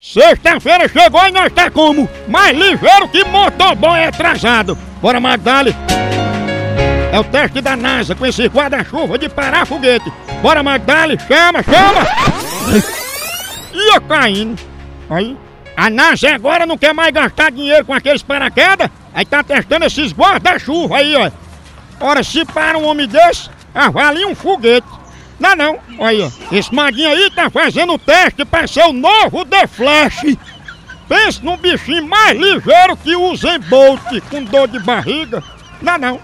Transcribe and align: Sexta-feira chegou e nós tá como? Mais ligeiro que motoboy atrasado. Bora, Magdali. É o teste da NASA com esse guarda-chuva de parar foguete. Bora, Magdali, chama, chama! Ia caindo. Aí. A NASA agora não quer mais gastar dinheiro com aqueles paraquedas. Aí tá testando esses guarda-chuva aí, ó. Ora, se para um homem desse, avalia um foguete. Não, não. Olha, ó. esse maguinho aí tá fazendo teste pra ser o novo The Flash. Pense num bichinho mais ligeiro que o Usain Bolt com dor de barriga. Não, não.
Sexta-feira 0.00 0.86
chegou 0.88 1.26
e 1.26 1.32
nós 1.32 1.52
tá 1.52 1.68
como? 1.72 2.08
Mais 2.28 2.56
ligeiro 2.56 3.08
que 3.08 3.24
motoboy 3.24 4.04
atrasado. 4.04 4.78
Bora, 5.02 5.18
Magdali. 5.18 5.74
É 7.12 7.18
o 7.18 7.24
teste 7.24 7.60
da 7.60 7.74
NASA 7.74 8.14
com 8.14 8.24
esse 8.24 8.46
guarda-chuva 8.46 9.18
de 9.18 9.28
parar 9.28 9.66
foguete. 9.66 10.12
Bora, 10.40 10.62
Magdali, 10.62 11.18
chama, 11.26 11.64
chama! 11.64 12.06
Ia 13.74 14.00
caindo. 14.02 14.56
Aí. 15.10 15.36
A 15.76 15.90
NASA 15.90 16.32
agora 16.32 16.64
não 16.64 16.78
quer 16.78 16.94
mais 16.94 17.12
gastar 17.12 17.50
dinheiro 17.50 17.84
com 17.84 17.92
aqueles 17.92 18.22
paraquedas. 18.22 18.88
Aí 19.12 19.24
tá 19.24 19.42
testando 19.42 19.84
esses 19.84 20.12
guarda-chuva 20.12 20.98
aí, 20.98 21.16
ó. 21.16 21.28
Ora, 22.00 22.22
se 22.22 22.44
para 22.44 22.78
um 22.78 22.86
homem 22.86 23.08
desse, 23.08 23.50
avalia 23.74 24.28
um 24.28 24.34
foguete. 24.34 24.86
Não, 25.38 25.54
não. 25.54 25.78
Olha, 25.98 26.26
ó. 26.26 26.54
esse 26.54 26.74
maguinho 26.74 27.10
aí 27.10 27.30
tá 27.30 27.48
fazendo 27.48 27.98
teste 27.98 28.44
pra 28.44 28.66
ser 28.66 28.84
o 28.84 28.92
novo 28.92 29.44
The 29.44 29.66
Flash. 29.66 30.22
Pense 31.08 31.44
num 31.44 31.56
bichinho 31.56 32.06
mais 32.06 32.38
ligeiro 32.38 32.96
que 32.96 33.16
o 33.16 33.30
Usain 33.30 33.60
Bolt 33.60 34.02
com 34.28 34.44
dor 34.44 34.68
de 34.68 34.78
barriga. 34.80 35.42
Não, 35.80 35.96
não. 35.96 36.20